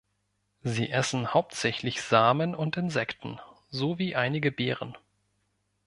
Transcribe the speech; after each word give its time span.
Sie 0.63 0.89
essen 0.89 1.31
hauptsächlich 1.35 2.01
Samen 2.01 2.55
und 2.55 2.75
Insekten 2.75 3.39
sowie 3.69 4.15
einige 4.15 4.51
Beeren. 4.51 4.97